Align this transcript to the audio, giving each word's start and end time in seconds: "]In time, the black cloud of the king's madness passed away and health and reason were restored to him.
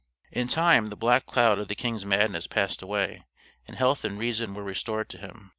"]In 0.31 0.47
time, 0.47 0.89
the 0.89 0.95
black 0.95 1.27
cloud 1.27 1.59
of 1.59 1.67
the 1.67 1.75
king's 1.75 2.07
madness 2.07 2.47
passed 2.47 2.81
away 2.81 3.23
and 3.67 3.77
health 3.77 4.03
and 4.03 4.17
reason 4.17 4.55
were 4.55 4.63
restored 4.63 5.09
to 5.09 5.19
him. 5.19 5.49